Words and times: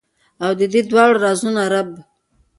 او 0.43 0.51
ددې 0.59 0.81
دواړو 0.89 1.21
رازونو 1.23 1.61
رب، 1.73 1.89